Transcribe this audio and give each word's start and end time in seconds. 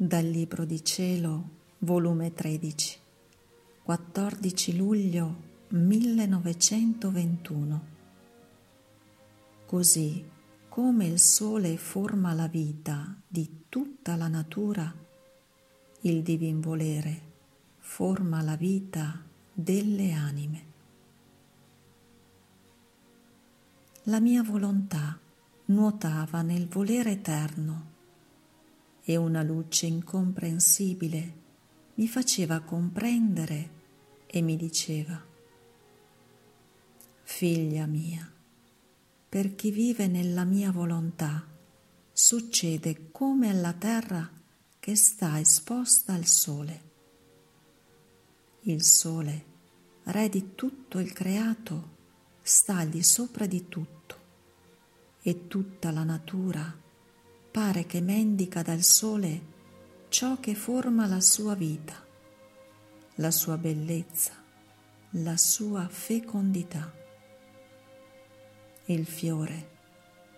Dal 0.00 0.24
Libro 0.24 0.64
di 0.64 0.84
Cielo, 0.84 1.48
volume 1.78 2.32
13, 2.32 3.00
14 3.82 4.76
luglio 4.76 5.36
1921. 5.70 7.86
Così 9.66 10.24
come 10.68 11.04
il 11.04 11.18
sole 11.18 11.76
forma 11.76 12.32
la 12.32 12.46
vita 12.46 13.12
di 13.26 13.64
tutta 13.68 14.14
la 14.14 14.28
natura, 14.28 14.94
il 16.02 16.22
divin 16.22 16.60
volere 16.60 17.22
forma 17.78 18.40
la 18.40 18.54
vita 18.54 19.20
delle 19.52 20.12
anime. 20.12 20.66
La 24.04 24.20
mia 24.20 24.44
volontà 24.44 25.18
nuotava 25.64 26.42
nel 26.42 26.68
volere 26.68 27.10
eterno 27.10 27.96
e 29.10 29.16
una 29.16 29.42
luce 29.42 29.86
incomprensibile 29.86 31.32
mi 31.94 32.06
faceva 32.08 32.60
comprendere 32.60 33.70
e 34.26 34.42
mi 34.42 34.54
diceva, 34.54 35.18
Figlia 37.22 37.86
mia, 37.86 38.30
per 39.26 39.54
chi 39.54 39.70
vive 39.70 40.08
nella 40.08 40.44
mia 40.44 40.70
volontà 40.70 41.42
succede 42.12 43.10
come 43.10 43.48
alla 43.48 43.72
terra 43.72 44.30
che 44.78 44.94
sta 44.94 45.40
esposta 45.40 46.12
al 46.12 46.26
sole. 46.26 46.82
Il 48.64 48.82
sole, 48.82 49.44
re 50.02 50.28
di 50.28 50.54
tutto 50.54 50.98
il 50.98 51.14
creato, 51.14 51.96
sta 52.42 52.84
di 52.84 53.02
sopra 53.02 53.46
di 53.46 53.68
tutto 53.68 54.16
e 55.22 55.46
tutta 55.46 55.90
la 55.92 56.04
natura 56.04 56.86
pare 57.50 57.86
che 57.86 58.00
mendica 58.00 58.62
dal 58.62 58.82
sole 58.82 59.56
ciò 60.08 60.38
che 60.38 60.54
forma 60.54 61.06
la 61.06 61.20
sua 61.20 61.54
vita, 61.54 61.94
la 63.16 63.30
sua 63.30 63.56
bellezza, 63.56 64.32
la 65.12 65.36
sua 65.36 65.88
fecondità. 65.88 66.92
Il 68.86 69.06
fiore 69.06 69.76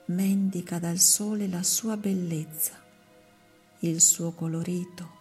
mendica 0.06 0.78
dal 0.78 0.98
sole 0.98 1.46
la 1.46 1.62
sua 1.62 1.96
bellezza, 1.96 2.82
il 3.80 4.00
suo 4.00 4.32
colorito, 4.32 5.18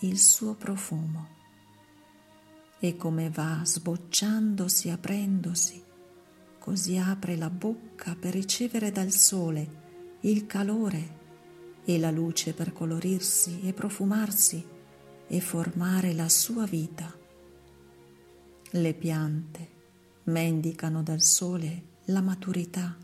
il 0.00 0.18
suo 0.18 0.54
profumo. 0.54 1.38
E 2.78 2.96
come 2.96 3.30
va 3.30 3.60
sbocciandosi, 3.62 4.88
aprendosi, 4.88 5.84
così 6.58 6.96
apre 6.96 7.36
la 7.36 7.50
bocca 7.50 8.16
per 8.18 8.32
ricevere 8.32 8.90
dal 8.90 9.10
sole 9.10 9.88
il 10.20 10.46
calore 10.46 11.18
e 11.84 11.98
la 11.98 12.10
luce 12.10 12.52
per 12.52 12.72
colorirsi 12.72 13.60
e 13.62 13.72
profumarsi 13.72 14.62
e 15.26 15.40
formare 15.40 16.12
la 16.12 16.28
sua 16.28 16.66
vita. 16.66 17.16
Le 18.72 18.94
piante 18.94 19.68
mendicano 20.24 21.02
dal 21.02 21.22
sole 21.22 21.82
la 22.06 22.20
maturità, 22.20 22.96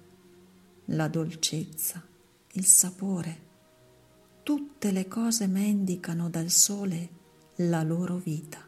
la 0.86 1.08
dolcezza, 1.08 2.04
il 2.52 2.66
sapore. 2.66 3.44
Tutte 4.42 4.92
le 4.92 5.08
cose 5.08 5.46
mendicano 5.46 6.28
dal 6.28 6.50
sole 6.50 7.08
la 7.56 7.82
loro 7.82 8.16
vita. 8.16 8.64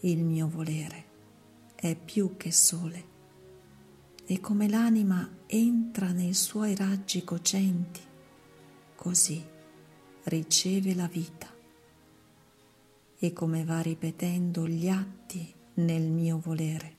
Il 0.00 0.24
mio 0.24 0.48
volere 0.48 1.04
è 1.74 1.94
più 1.94 2.36
che 2.36 2.50
sole 2.50 3.09
e 4.30 4.38
come 4.38 4.68
l'anima 4.68 5.28
entra 5.46 6.12
nei 6.12 6.34
suoi 6.34 6.76
raggi 6.76 7.24
cocenti, 7.24 8.00
così 8.94 9.44
riceve 10.22 10.94
la 10.94 11.08
vita. 11.08 11.48
E 13.18 13.32
come 13.32 13.64
va 13.64 13.80
ripetendo 13.80 14.68
gli 14.68 14.88
atti 14.88 15.52
nel 15.74 16.02
mio 16.02 16.38
volere, 16.38 16.96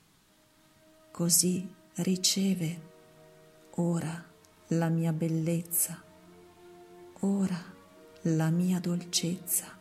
così 1.10 1.66
riceve 1.94 2.90
ora 3.76 4.22
la 4.66 4.90
mia 4.90 5.14
bellezza, 5.14 6.04
ora 7.20 7.64
la 8.24 8.50
mia 8.50 8.78
dolcezza 8.78 9.74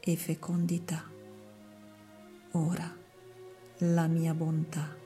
e 0.00 0.16
fecondità, 0.16 1.04
ora 2.52 2.96
la 3.76 4.06
mia 4.06 4.32
bontà 4.32 4.96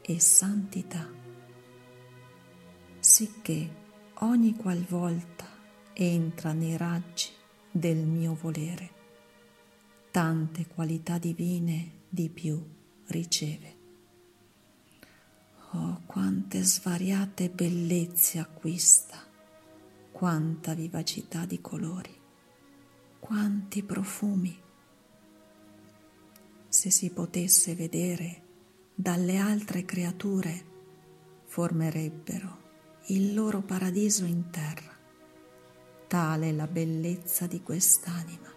e 0.00 0.20
santità 0.20 1.22
sicché 3.04 3.68
ogni 4.20 4.56
qualvolta 4.56 5.46
entra 5.92 6.54
nei 6.54 6.74
raggi 6.78 7.28
del 7.70 7.98
mio 7.98 8.32
volere, 8.32 8.90
tante 10.10 10.66
qualità 10.66 11.18
divine 11.18 12.04
di 12.08 12.30
più 12.30 12.58
riceve. 13.08 13.76
Oh, 15.72 16.00
quante 16.06 16.62
svariate 16.62 17.50
bellezze 17.50 18.38
acquista, 18.38 19.18
quanta 20.10 20.72
vivacità 20.72 21.44
di 21.44 21.60
colori, 21.60 22.18
quanti 23.20 23.82
profumi. 23.82 24.58
Se 26.68 26.90
si 26.90 27.10
potesse 27.10 27.74
vedere 27.74 28.42
dalle 28.94 29.36
altre 29.36 29.84
creature, 29.84 30.64
formerebbero 31.44 32.63
il 33.08 33.34
loro 33.34 33.60
paradiso 33.60 34.24
in 34.24 34.48
terra. 34.50 34.92
Tale 36.06 36.48
è 36.48 36.52
la 36.52 36.66
bellezza 36.66 37.46
di 37.46 37.62
quest'anima. 37.62 38.52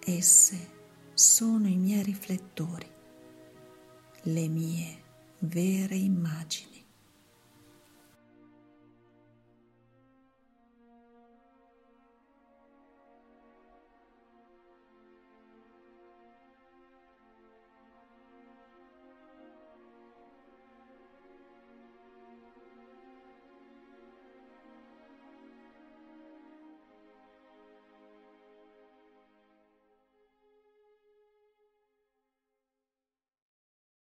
Esse 0.00 0.72
sono 1.12 1.68
i 1.68 1.76
miei 1.76 2.02
riflettori, 2.02 2.90
le 4.22 4.48
mie 4.48 5.02
vere 5.40 5.96
immagini. 5.96 6.73